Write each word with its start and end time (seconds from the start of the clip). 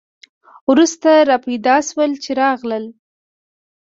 وروسته 0.69 1.09
را 1.29 1.37
پیدا 1.45 1.75
شول 1.87 2.11
چې 2.23 2.31
راغلل. 2.41 2.85